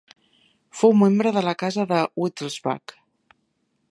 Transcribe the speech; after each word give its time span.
Fou 0.79 0.95
membre 1.01 1.33
de 1.35 1.43
la 1.49 1.53
Casa 1.63 1.85
de 1.93 2.01
Wittelsbach. 2.23 2.97